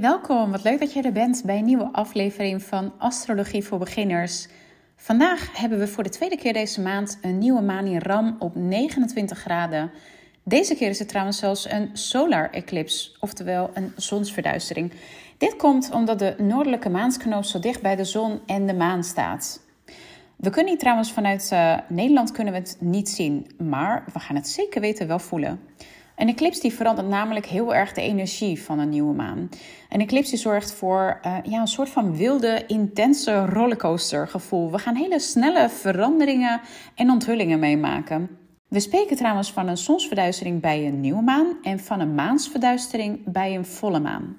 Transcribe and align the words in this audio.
Welkom, 0.00 0.50
wat 0.50 0.62
leuk 0.62 0.80
dat 0.80 0.92
je 0.92 1.02
er 1.02 1.12
bent 1.12 1.42
bij 1.44 1.58
een 1.58 1.64
nieuwe 1.64 1.88
aflevering 1.92 2.62
van 2.62 2.92
Astrologie 2.98 3.64
voor 3.64 3.78
Beginners. 3.78 4.48
Vandaag 4.96 5.58
hebben 5.58 5.78
we 5.78 5.86
voor 5.86 6.02
de 6.02 6.08
tweede 6.08 6.36
keer 6.36 6.52
deze 6.52 6.80
maand 6.80 7.18
een 7.22 7.38
nieuwe 7.38 7.60
maan 7.60 7.86
in 7.86 7.98
Ram 7.98 8.36
op 8.38 8.54
29 8.54 9.38
graden. 9.38 9.90
Deze 10.44 10.74
keer 10.74 10.88
is 10.88 10.98
het 10.98 11.08
trouwens 11.08 11.38
zelfs 11.38 11.70
een 11.70 11.90
solar 11.92 12.50
eclipse, 12.50 13.10
oftewel 13.20 13.70
een 13.74 13.92
zonsverduistering. 13.96 14.92
Dit 15.38 15.56
komt 15.56 15.90
omdat 15.90 16.18
de 16.18 16.34
noordelijke 16.38 16.88
maansknoop 16.88 17.44
zo 17.44 17.58
dicht 17.58 17.82
bij 17.82 17.96
de 17.96 18.04
zon 18.04 18.40
en 18.46 18.66
de 18.66 18.74
maan 18.74 19.04
staat. 19.04 19.60
We 20.36 20.50
kunnen 20.50 20.72
hier 20.72 20.80
trouwens 20.80 21.12
vanuit 21.12 21.50
uh, 21.52 21.78
Nederland 21.88 22.32
kunnen 22.32 22.52
we 22.52 22.58
het 22.58 22.76
niet 22.80 23.08
zien, 23.08 23.50
maar 23.58 24.04
we 24.12 24.18
gaan 24.18 24.36
het 24.36 24.48
zeker 24.48 24.80
weten 24.80 25.06
wel 25.06 25.18
voelen. 25.18 25.60
Een 26.16 26.28
eclipse 26.28 26.60
die 26.60 26.72
verandert 26.72 27.08
namelijk 27.08 27.46
heel 27.46 27.74
erg 27.74 27.92
de 27.92 28.02
energie 28.02 28.62
van 28.62 28.78
een 28.78 28.88
nieuwe 28.88 29.14
maan. 29.14 29.48
Een 29.88 30.00
eclipse 30.00 30.36
zorgt 30.36 30.72
voor 30.72 31.20
uh, 31.26 31.36
ja, 31.42 31.60
een 31.60 31.66
soort 31.66 31.88
van 31.88 32.16
wilde, 32.16 32.64
intense 32.66 33.46
rollercoaster 33.46 34.28
gevoel. 34.28 34.70
We 34.70 34.78
gaan 34.78 34.96
hele 34.96 35.18
snelle 35.18 35.68
veranderingen 35.68 36.60
en 36.94 37.10
onthullingen 37.10 37.58
meemaken. 37.58 38.38
We 38.68 38.80
spreken 38.80 39.16
trouwens 39.16 39.52
van 39.52 39.68
een 39.68 39.76
zonsverduistering 39.76 40.60
bij 40.60 40.86
een 40.86 41.00
nieuwe 41.00 41.22
maan 41.22 41.46
en 41.62 41.80
van 41.80 42.00
een 42.00 42.14
maansverduistering 42.14 43.20
bij 43.24 43.54
een 43.54 43.66
volle 43.66 44.00
maan. 44.00 44.36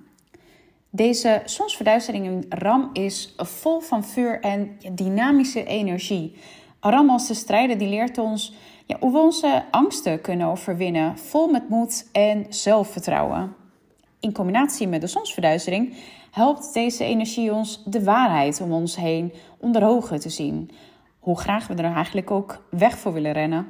Deze 0.90 1.42
zonsverduistering 1.46 2.26
in 2.26 2.46
Ram 2.50 2.90
is 2.94 3.34
vol 3.38 3.80
van 3.80 4.06
vuur 4.06 4.40
en 4.40 4.78
dynamische 4.94 5.64
energie. 5.64 6.36
Ram 6.80 7.10
als 7.10 7.28
de 7.28 7.34
strijder 7.34 7.78
die 7.78 7.90
leert 7.90 8.18
ons 8.18 8.54
ja, 8.86 8.98
hoe 9.00 9.12
we 9.12 9.18
onze 9.18 9.64
angsten 9.72 10.22
kunnen 10.22 10.48
overwinnen, 10.48 11.18
vol 11.18 11.48
met 11.48 11.70
moed 11.70 12.10
en 12.12 12.46
zelfvertrouwen. 12.50 13.56
In 14.20 14.34
combinatie 14.34 14.88
met 14.88 15.02
de 15.02 15.08
zonsverduistering 15.08 15.96
helpt 16.32 16.74
deze 16.74 17.04
energie 17.04 17.54
ons 17.54 17.84
de 17.86 18.04
waarheid 18.04 18.62
om 18.62 18.72
ons 18.72 18.96
heen 18.96 19.34
onder 19.58 19.88
ogen 19.88 20.20
te 20.20 20.30
zien. 20.30 20.72
Hoe 21.20 21.40
graag 21.40 21.68
we 21.68 21.74
er 21.74 21.94
eigenlijk 21.94 22.32
ook 22.32 22.66
weg 22.70 22.98
voor 22.98 23.14
willen 23.14 23.32
rennen. 23.32 23.68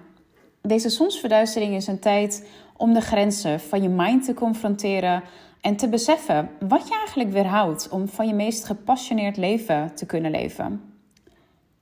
Deze 0.62 0.90
zonsverduistering 0.90 1.76
is 1.76 1.88
een 1.88 2.00
tijd 2.00 2.48
om 2.78 2.94
de 2.94 3.02
grenzen 3.02 3.60
van 3.60 3.82
je 3.82 3.90
mind 3.90 4.26
te 4.26 4.34
confronteren 4.34 5.24
en 5.62 5.76
te 5.76 5.90
beseffen 5.90 6.50
wat 6.68 6.88
je 6.88 6.96
eigenlijk 6.96 7.32
weerhoudt 7.32 7.90
om 7.90 8.08
van 8.08 8.28
je 8.28 8.34
meest 8.34 8.66
gepassioneerd 8.66 9.38
leven 9.38 9.96
te 9.96 10.06
kunnen 10.06 10.32
leven. 10.32 10.95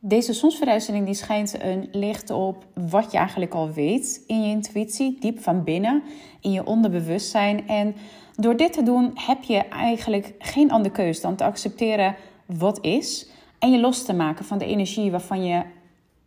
Deze 0.06 0.34
zonsverduistering 0.34 1.06
die 1.06 1.14
schijnt 1.14 1.62
een 1.62 1.88
licht 1.92 2.30
op 2.30 2.66
wat 2.90 3.12
je 3.12 3.18
eigenlijk 3.18 3.54
al 3.54 3.72
weet 3.72 4.24
in 4.28 4.42
je 4.42 4.50
intuïtie, 4.50 5.18
diep 5.20 5.40
van 5.40 5.64
binnen, 5.64 6.04
in 6.42 6.52
je 6.52 6.66
onderbewustzijn. 6.66 7.68
En 7.68 7.96
door 8.36 8.58
dit 8.58 8.74
te 8.74 8.84
doen 8.84 9.12
heb 9.16 9.44
je 9.44 9.58
eigenlijk 9.58 10.34
geen 10.40 10.72
andere 10.72 10.94
keus 10.94 11.22
dan 11.22 11.36
te 11.36 11.44
accepteren 11.44 12.16
wat 12.46 12.80
is 12.82 13.30
en 13.60 13.72
je 13.72 13.80
los 13.80 14.06
te 14.06 14.14
maken 14.14 14.46
van 14.46 14.58
de 14.58 14.66
energie 14.66 15.12
waarvan 15.12 15.46
je 15.46 15.64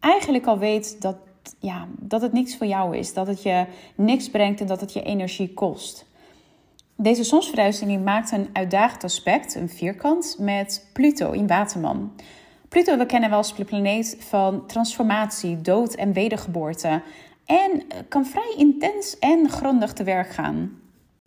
eigenlijk 0.01 0.47
al 0.47 0.59
weet 0.59 1.03
dat, 1.03 1.17
ja, 1.61 1.87
dat 1.99 2.23
het 2.23 2.33
niks 2.33 2.57
voor 2.57 2.67
jou 2.67 2.97
is, 2.97 3.15
dat 3.15 3.27
het 3.27 3.43
je 3.43 3.67
niks 3.95 4.31
brengt 4.31 4.61
en 4.61 4.67
dat 4.67 4.81
het 4.81 4.93
je 4.93 5.03
energie 5.03 5.55
kost. 5.55 6.07
Deze 6.95 7.25
zonsverduistering 7.25 8.05
maakt 8.05 8.33
een 8.33 8.49
uitdagend 8.53 9.05
aspect, 9.05 9.55
een 9.55 9.69
vierkant, 9.69 10.37
met 10.39 10.89
Pluto 10.93 11.31
in 11.31 11.47
Waterman. 11.47 12.13
Pluto, 12.77 12.97
we 12.97 13.07
kennen 13.07 13.29
wel 13.29 13.39
als 13.39 13.57
de 13.57 13.65
planeet 13.65 14.17
van 14.19 14.67
transformatie, 14.67 15.61
dood 15.61 15.95
en 15.95 16.13
wedergeboorte. 16.13 17.03
En 17.47 17.83
kan 18.09 18.27
vrij 18.27 18.55
intens 18.57 19.19
en 19.19 19.51
grondig 19.51 19.93
te 19.93 20.05
werk 20.05 20.31
gaan. 20.31 20.81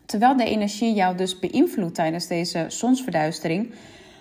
Terwijl 0.06 0.36
de 0.36 0.44
energie 0.44 0.94
jou 0.94 1.16
dus 1.16 1.38
beïnvloedt 1.38 1.94
tijdens 1.94 2.26
deze 2.26 2.64
zonsverduistering, 2.68 3.74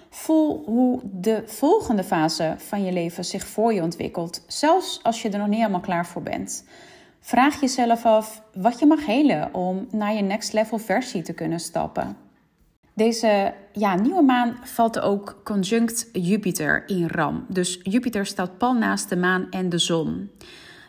voel 0.09 0.63
hoe 0.65 0.99
de 1.03 1.43
volgende 1.45 2.03
fase 2.03 2.55
van 2.57 2.83
je 2.83 2.91
leven 2.91 3.25
zich 3.25 3.47
voor 3.47 3.73
je 3.73 3.81
ontwikkelt, 3.81 4.43
zelfs 4.47 4.99
als 5.03 5.21
je 5.21 5.29
er 5.29 5.39
nog 5.39 5.47
niet 5.47 5.59
helemaal 5.59 5.79
klaar 5.79 6.05
voor 6.05 6.23
bent. 6.23 6.65
Vraag 7.19 7.61
jezelf 7.61 8.05
af 8.05 8.41
wat 8.53 8.79
je 8.79 8.85
mag 8.85 9.05
helen 9.05 9.53
om 9.53 9.87
naar 9.91 10.13
je 10.13 10.21
next 10.21 10.53
level 10.53 10.77
versie 10.77 11.21
te 11.21 11.33
kunnen 11.33 11.59
stappen. 11.59 12.28
Deze 12.99 13.53
ja, 13.73 13.95
nieuwe 13.95 14.21
maan 14.21 14.57
valt 14.63 14.99
ook 14.99 15.41
conjunct 15.43 16.09
Jupiter 16.13 16.83
in 16.87 17.07
Ram. 17.07 17.45
Dus 17.47 17.79
Jupiter 17.83 18.25
staat 18.25 18.57
pal 18.57 18.73
naast 18.73 19.09
de 19.09 19.15
maan 19.15 19.47
en 19.49 19.69
de 19.69 19.77
zon. 19.77 20.31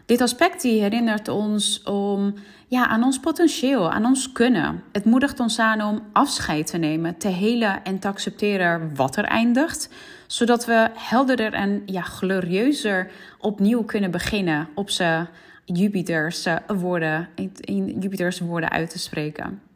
Dit 0.06 0.21
aspect 0.21 0.62
die 0.62 0.81
herinnert 0.81 1.28
ons 1.28 1.82
om, 1.82 2.34
ja, 2.69 2.87
aan 2.87 3.04
ons 3.04 3.21
potentieel, 3.21 3.91
aan 3.91 4.04
ons 4.04 4.32
kunnen. 4.32 4.82
Het 4.93 5.04
moedigt 5.04 5.41
ons 5.41 5.59
aan 5.59 5.82
om 5.82 6.03
afscheid 6.12 6.66
te 6.66 6.78
nemen, 6.78 7.16
te 7.16 7.28
helen 7.28 7.84
en 7.84 7.98
te 7.98 8.09
accepteren 8.09 8.94
wat 8.97 9.16
er 9.16 9.25
eindigt, 9.25 9.91
zodat 10.27 10.66
we 10.66 10.91
helderder 10.94 11.53
en 11.53 11.82
ja, 11.87 12.03
glorieuzer 12.03 13.10
opnieuw 13.38 13.82
kunnen 13.82 14.10
beginnen 14.10 14.69
op 14.75 14.91
ze 14.91 15.27
Jupiters 15.65 16.47
woorden, 16.66 17.28
in 17.60 17.97
Jupiters 18.00 18.41
woorden 18.41 18.71
uit 18.71 18.91
te 18.91 18.98
spreken. 18.98 19.69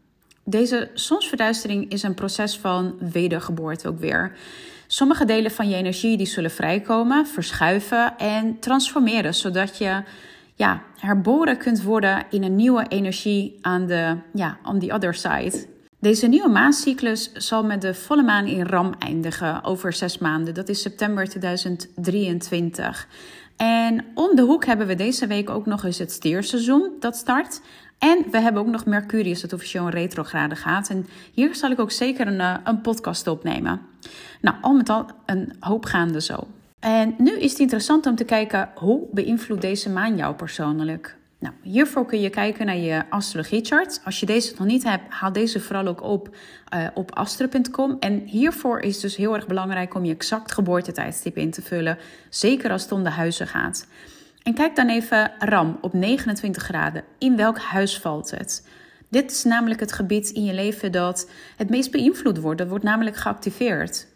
Deze 0.45 0.91
zonsverduistering 0.95 1.91
is 1.91 2.03
een 2.03 2.15
proces 2.15 2.57
van 2.57 2.97
wedergeboorte 2.99 3.89
ook 3.89 3.99
weer. 3.99 4.33
Sommige 4.87 5.25
delen 5.25 5.51
van 5.51 5.69
je 5.69 5.77
energie 5.77 6.17
die 6.17 6.27
zullen 6.27 6.51
vrijkomen, 6.51 7.27
verschuiven 7.27 8.19
en 8.19 8.59
transformeren, 8.59 9.35
zodat 9.35 9.79
je 9.79 10.03
ja, 10.55 10.83
herboren 10.99 11.57
kunt 11.57 11.83
worden 11.83 12.25
in 12.31 12.43
een 12.43 12.57
nieuwe 12.57 12.85
energie 12.89 13.59
aan 13.61 13.87
de 13.87 14.17
ja, 14.33 14.59
on 14.65 14.79
the 14.79 14.93
other 14.93 15.15
side. 15.15 15.67
Deze 15.99 16.27
nieuwe 16.27 16.49
maancyclus 16.49 17.33
zal 17.33 17.65
met 17.65 17.81
de 17.81 17.95
volle 17.95 18.23
maan 18.23 18.47
in 18.47 18.67
Ram 18.67 18.95
eindigen 18.99 19.65
over 19.65 19.93
zes 19.93 20.19
maanden. 20.19 20.55
Dat 20.55 20.69
is 20.69 20.83
september 20.83 21.29
2023. 21.29 23.09
En 23.57 24.05
om 24.15 24.37
de 24.37 24.43
hoek 24.43 24.65
hebben 24.65 24.87
we 24.87 24.95
deze 24.95 25.27
week 25.27 25.51
ook 25.51 25.67
nog 25.67 25.85
eens 25.85 25.99
het 25.99 26.13
stierseizoen 26.13 26.93
dat 27.01 27.17
start. 27.17 27.61
En 27.99 28.25
we 28.31 28.41
hebben 28.41 28.63
ook 28.63 28.69
nog 28.69 28.85
Mercurius, 28.85 29.41
dat 29.41 29.53
officieel 29.53 29.85
een 29.85 29.91
retrograde 29.91 30.57
gaat. 30.57 30.89
En 30.89 31.07
hier 31.33 31.55
zal 31.55 31.71
ik 31.71 31.81
ook 31.81 31.91
zeker 31.91 32.27
een, 32.27 32.41
eh, 32.41 32.55
een 32.65 32.81
podcast 32.81 33.27
opnemen. 33.27 33.81
Nou, 34.41 34.57
al 34.61 34.75
met 34.75 34.89
al 34.89 35.07
een 35.27 35.53
hoop 35.61 35.85
gaande 35.85 36.21
zo. 36.21 36.47
En 36.79 37.15
nu 37.19 37.39
is 37.39 37.51
het 37.51 37.61
interessant 37.61 38.07
om 38.07 38.17
te 38.17 38.25
kijken 38.25 38.71
hoe 38.75 39.07
beïnvloedt 39.13 39.63
deze 39.63 39.91
maan 39.91 40.17
jou 40.17 40.35
persoonlijk. 40.35 41.17
Nou, 41.39 41.55
hiervoor 41.63 42.07
kun 42.07 42.21
je 42.21 42.31
kijken 42.31 42.67
naar 42.67 42.77
je 42.77 43.03
astrologiechart. 43.11 44.01
Als 44.05 44.21
je 44.21 44.27
deze 44.27 44.55
nog 44.59 44.67
niet 44.67 44.85
hebt, 44.85 45.13
haal 45.13 45.33
deze 45.33 45.61
vooral 45.61 45.87
ook 45.87 46.03
op 46.03 46.37
uh, 46.75 46.87
op 46.95 47.15
astro.com. 47.15 47.97
En 48.01 48.23
hiervoor 48.27 48.81
is 48.81 48.93
het 48.93 49.03
dus 49.03 49.17
heel 49.17 49.35
erg 49.35 49.47
belangrijk 49.47 49.95
om 49.95 50.05
je 50.05 50.15
exact 50.15 50.53
geboortetijdstip 50.53 51.37
in 51.37 51.51
te 51.51 51.63
vullen. 51.63 51.99
Zeker 52.29 52.71
als 52.71 52.83
het 52.83 52.93
om 52.93 53.03
de 53.03 53.11
huizen 53.11 53.47
gaat. 53.47 53.87
En 54.45 54.55
kijk 54.55 54.77
dan 54.77 54.89
even 54.89 55.33
RAM 55.39 55.79
op 55.81 55.93
29 55.93 56.63
graden. 56.63 57.05
In 57.19 57.37
welk 57.37 57.59
huis 57.59 57.99
valt 57.99 58.31
het? 58.31 58.69
Dit 59.09 59.31
is 59.31 59.45
namelijk 59.45 59.81
het 59.81 59.93
gebied 59.93 60.31
in 60.31 60.45
je 60.45 60.55
leven 60.55 60.93
dat 60.93 61.31
het 61.57 61.71
meest 61.71 61.91
beïnvloed 61.91 62.39
wordt. 62.39 62.59
Dat 62.59 62.69
wordt 62.69 62.85
namelijk 62.85 63.17
geactiveerd. 63.17 64.07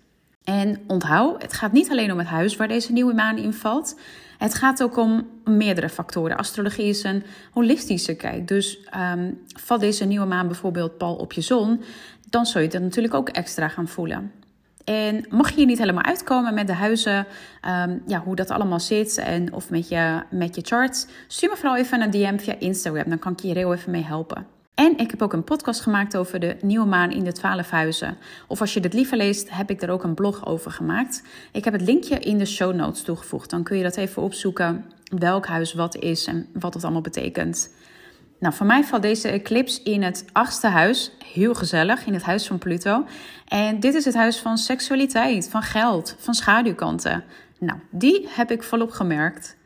En 0.45 0.81
onthoud, 0.87 1.43
het 1.43 1.53
gaat 1.53 1.73
niet 1.73 1.91
alleen 1.91 2.13
om 2.13 2.19
het 2.19 2.27
huis 2.27 2.57
waar 2.57 2.69
deze 2.69 2.93
nieuwe 2.93 3.15
maan 3.15 3.39
in 3.39 3.53
valt. 3.53 3.99
Het 4.39 4.55
gaat 4.55 4.83
ook 4.83 4.97
om 4.97 5.29
meerdere 5.45 5.89
factoren. 5.89 6.37
Astrologie 6.37 6.87
is 6.87 7.03
een 7.03 7.25
holistische 7.53 8.15
kijk. 8.15 8.49
Dus 8.49 8.79
um, 8.97 9.43
valt 9.47 9.81
deze 9.81 10.05
nieuwe 10.05 10.27
maan 10.27 10.47
bijvoorbeeld 10.47 10.99
pal 10.99 11.15
op 11.15 11.33
je 11.33 11.41
zon, 11.41 11.83
dan 12.31 12.47
zul 12.47 12.61
je 12.61 12.69
het 12.69 12.83
natuurlijk 12.83 13.15
ook 13.15 13.29
extra 13.29 13.69
gaan 13.69 13.89
voelen. 13.89 14.33
En 14.89 15.25
mocht 15.31 15.51
je 15.51 15.57
hier 15.57 15.67
niet 15.67 15.79
helemaal 15.79 16.03
uitkomen 16.03 16.55
met 16.55 16.67
de 16.67 16.73
huizen, 16.73 17.27
um, 17.67 18.03
ja, 18.07 18.21
hoe 18.25 18.37
dat 18.37 18.51
allemaal 18.51 18.81
zit 18.81 19.19
en 19.19 19.53
of 19.53 19.71
met 19.71 19.89
je, 19.89 20.23
met 20.31 20.55
je 20.55 20.63
charts, 20.65 21.07
stuur 21.27 21.51
me 21.51 21.57
vooral 21.57 21.77
even 21.77 22.01
een 22.01 22.11
DM 22.11 22.39
via 22.39 22.55
Instagram. 22.59 23.09
Dan 23.09 23.19
kan 23.19 23.33
ik 23.33 23.41
je 23.41 23.47
hier 23.47 23.57
heel 23.57 23.75
even 23.75 23.91
mee 23.91 24.05
helpen. 24.05 24.47
En 24.75 24.99
ik 24.99 25.11
heb 25.11 25.23
ook 25.23 25.33
een 25.33 25.45
podcast 25.45 25.81
gemaakt 25.81 26.17
over 26.17 26.41
de 26.41 26.57
nieuwe 26.61 26.87
maan 26.87 27.11
in 27.11 27.25
de 27.25 27.33
twaalf 27.33 27.71
huizen. 27.71 28.17
Of 28.47 28.61
als 28.61 28.75
je 28.75 28.81
dit 28.81 28.93
liever 28.95 29.17
leest, 29.17 29.51
heb 29.51 29.71
ik 29.71 29.83
er 29.83 29.91
ook 29.91 30.03
een 30.03 30.15
blog 30.15 30.47
over 30.47 30.71
gemaakt. 30.71 31.23
Ik 31.53 31.65
heb 31.65 31.73
het 31.73 31.83
linkje 31.83 32.19
in 32.19 32.39
de 32.39 32.47
show 32.47 32.75
notes 32.75 33.03
toegevoegd. 33.03 33.51
Dan 33.51 33.63
kun 33.63 33.77
je 33.77 33.83
dat 33.83 33.97
even 33.97 34.23
opzoeken, 34.23 34.85
welk 35.19 35.47
huis 35.47 35.75
wat 35.75 35.97
is 35.97 36.27
en 36.27 36.47
wat 36.53 36.75
het 36.75 36.83
allemaal 36.83 37.03
betekent. 37.03 37.71
Nou, 38.39 38.55
voor 38.55 38.67
mij 38.67 38.85
valt 38.85 39.03
deze 39.03 39.29
eclipse 39.29 39.83
in 39.83 40.03
het 40.03 40.25
achtste 40.33 40.67
huis. 40.67 41.13
Heel 41.33 41.55
gezellig, 41.55 42.07
in 42.07 42.13
het 42.13 42.23
huis 42.23 42.47
van 42.47 42.59
Pluto. 42.59 43.05
En 43.49 43.81
dit 43.81 43.95
is 43.95 44.05
het 44.05 44.15
huis 44.15 44.39
van 44.39 44.59
seksualiteit, 44.59 45.49
van 45.51 45.63
geld, 45.63 46.17
van 46.19 46.35
schaduwkanten. 46.35 47.25
Nou, 47.59 47.79
die 47.91 48.29
heb 48.29 48.51
ik 48.51 48.63
volop 48.63 48.91
gemerkt. 48.91 49.57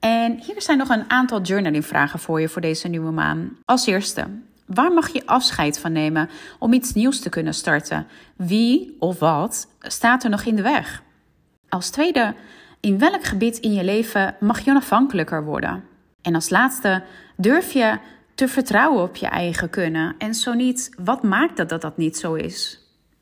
En 0.00 0.38
hier 0.46 0.62
zijn 0.62 0.78
nog 0.78 0.88
een 0.88 1.10
aantal 1.10 1.40
journaling-vragen 1.40 2.18
voor 2.18 2.40
je 2.40 2.48
voor 2.48 2.62
deze 2.62 2.88
nieuwe 2.88 3.10
maan. 3.10 3.56
Als 3.64 3.86
eerste, 3.86 4.24
waar 4.66 4.92
mag 4.92 5.08
je 5.08 5.26
afscheid 5.26 5.78
van 5.78 5.92
nemen 5.92 6.30
om 6.58 6.72
iets 6.72 6.92
nieuws 6.92 7.20
te 7.20 7.28
kunnen 7.28 7.54
starten? 7.54 8.06
Wie 8.36 8.96
of 8.98 9.18
wat 9.18 9.68
staat 9.78 10.24
er 10.24 10.30
nog 10.30 10.44
in 10.44 10.56
de 10.56 10.62
weg? 10.62 11.02
Als 11.68 11.90
tweede, 11.90 12.34
in 12.80 12.98
welk 12.98 13.24
gebied 13.24 13.58
in 13.58 13.72
je 13.72 13.84
leven 13.84 14.36
mag 14.40 14.60
je 14.60 14.70
onafhankelijker 14.70 15.44
worden? 15.44 15.84
En 16.24 16.34
als 16.34 16.50
laatste, 16.50 17.02
durf 17.36 17.72
je 17.72 17.98
te 18.34 18.48
vertrouwen 18.48 19.02
op 19.02 19.16
je 19.16 19.26
eigen 19.26 19.70
kunnen? 19.70 20.14
En 20.18 20.34
zo 20.34 20.52
niet, 20.52 20.90
wat 20.98 21.22
maakt 21.22 21.56
dat 21.56 21.68
dat 21.68 21.80
dat 21.80 21.96
niet 21.96 22.16
zo 22.16 22.34
is? 22.34 22.78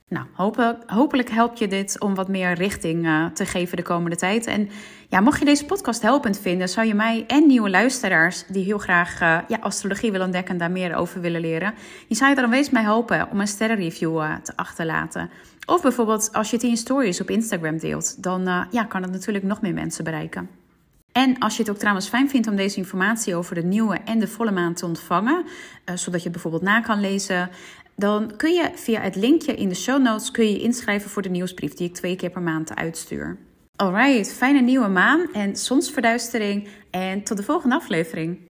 Nou, 0.08 0.26
hopelijk, 0.32 0.82
hopelijk 0.86 1.30
helpt 1.30 1.58
je 1.58 1.68
dit 1.68 2.00
om 2.00 2.14
wat 2.14 2.28
meer 2.28 2.52
richting 2.54 3.06
uh, 3.06 3.26
te 3.26 3.46
geven 3.46 3.76
de 3.76 3.82
komende 3.82 4.16
tijd. 4.16 4.46
En 4.46 4.68
ja, 5.08 5.20
mocht 5.20 5.38
je 5.38 5.44
deze 5.44 5.64
podcast 5.64 6.02
helpend 6.02 6.38
vinden, 6.38 6.68
zou 6.68 6.86
je 6.86 6.94
mij 6.94 7.24
en 7.26 7.46
nieuwe 7.46 7.70
luisteraars 7.70 8.44
die 8.46 8.64
heel 8.64 8.78
graag 8.78 9.20
uh, 9.20 9.38
ja, 9.48 9.58
astrologie 9.60 10.10
willen 10.10 10.26
ontdekken 10.26 10.52
en 10.52 10.58
daar 10.58 10.70
meer 10.70 10.94
over 10.94 11.20
willen 11.20 11.40
leren, 11.40 11.74
je 12.08 12.14
zou 12.14 12.30
je 12.30 12.36
dan 12.36 12.50
wees 12.50 12.70
mij 12.70 12.82
helpen 12.82 13.30
om 13.30 13.40
een 13.40 13.46
sterrenreview 13.46 14.16
uh, 14.16 14.34
te 14.36 14.52
achterlaten. 14.56 15.30
Of 15.66 15.82
bijvoorbeeld 15.82 16.32
als 16.32 16.50
je 16.50 16.56
het 16.56 16.64
in 16.64 16.76
stories 16.76 17.20
op 17.20 17.30
Instagram 17.30 17.78
deelt, 17.78 18.22
dan 18.22 18.66
ja, 18.70 18.84
kan 18.84 19.02
het 19.02 19.12
natuurlijk 19.12 19.44
nog 19.44 19.60
meer 19.60 19.74
mensen 19.74 20.04
bereiken. 20.04 20.61
En 21.12 21.38
als 21.38 21.56
je 21.56 21.62
het 21.62 21.70
ook 21.70 21.78
trouwens 21.78 22.08
fijn 22.08 22.30
vindt 22.30 22.48
om 22.48 22.56
deze 22.56 22.76
informatie 22.76 23.34
over 23.34 23.54
de 23.54 23.62
nieuwe 23.62 23.96
en 24.04 24.18
de 24.18 24.28
volle 24.28 24.50
maan 24.50 24.74
te 24.74 24.86
ontvangen, 24.86 25.44
zodat 25.84 26.20
je 26.20 26.28
het 26.28 26.32
bijvoorbeeld 26.32 26.62
na 26.62 26.80
kan 26.80 27.00
lezen, 27.00 27.50
dan 27.96 28.36
kun 28.36 28.52
je 28.52 28.70
via 28.74 29.00
het 29.00 29.16
linkje 29.16 29.54
in 29.54 29.68
de 29.68 29.74
show 29.74 30.02
notes 30.02 30.30
kun 30.30 30.50
je, 30.50 30.60
inschrijven 30.60 31.10
voor 31.10 31.22
de 31.22 31.28
nieuwsbrief 31.28 31.74
die 31.74 31.88
ik 31.88 31.94
twee 31.94 32.16
keer 32.16 32.30
per 32.30 32.42
maand 32.42 32.74
uitstuur. 32.74 33.38
Alright, 33.76 34.32
fijne 34.32 34.60
nieuwe 34.60 34.88
maan 34.88 35.32
en 35.32 35.56
zonsverduistering 35.56 36.68
en 36.90 37.22
tot 37.22 37.36
de 37.36 37.42
volgende 37.42 37.74
aflevering. 37.74 38.38